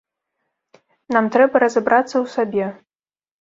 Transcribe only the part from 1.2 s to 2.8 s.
трэба разабрацца ў сабе.